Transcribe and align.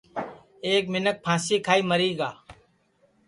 ایک 0.67 0.83
منکھ 0.93 1.19
پھانٚسی 1.23 1.55
کھائی 1.65 1.81
مری 1.89 2.11
گا 2.19 2.29